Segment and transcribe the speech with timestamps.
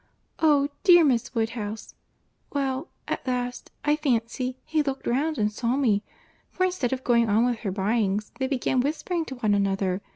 [0.39, 0.69] —Oh!
[0.83, 6.01] dear, Miss Woodhouse—well, at last, I fancy, he looked round and saw me;
[6.49, 10.01] for instead of going on with her buyings, they began whispering to one another.